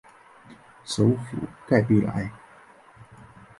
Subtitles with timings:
[0.83, 2.31] 首府盖贝莱。